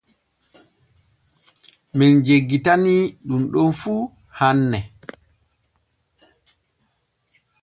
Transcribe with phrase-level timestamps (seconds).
[1.97, 3.93] Men jeggitanii ɗun ɗon fu
[4.37, 4.79] hanne.